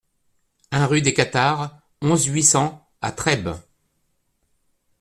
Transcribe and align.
un 0.71 0.87
rue 0.87 1.03
des 1.03 1.13
Cathares, 1.13 1.77
onze, 2.01 2.25
huit 2.25 2.41
cents 2.41 2.89
à 3.03 3.11
Trèbes 3.11 3.49